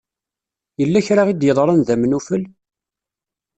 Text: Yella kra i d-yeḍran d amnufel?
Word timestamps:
Yella 0.79 1.05
kra 1.05 1.23
i 1.31 1.33
d-yeḍran 1.35 1.81
d 1.87 1.89
amnufel? 1.93 2.43